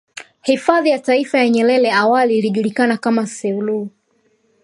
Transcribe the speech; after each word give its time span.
Hifadhi 0.41 0.89
ya 0.89 0.99
Taifa 0.99 1.37
ya 1.37 1.49
Nyerere 1.49 1.91
awali 1.91 2.39
ikijulikana 2.39 2.97
kama 2.97 3.27
selou 3.27 3.89